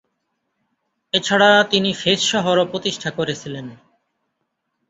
এছাড়া 1.13 1.49
তিনি 1.63 1.89
ফেজ 1.93 2.19
শহরও 2.23 2.65
প্রতিষ্ঠা 2.65 3.09
করেছিলেন। 3.11 3.65